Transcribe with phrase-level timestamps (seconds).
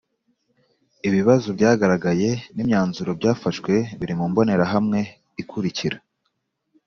[1.07, 4.99] Ibibazo byagaragaye n’imyanzuro byafashwe biri mu mbonerahamwe
[5.41, 5.97] ikurikira